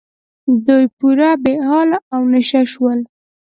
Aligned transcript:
دوی 0.67 0.83
پوره 0.97 1.29
بې 1.43 1.53
حاله 1.67 1.97
او 2.13 2.21
نشه 2.33 2.61
شول. 2.71 2.99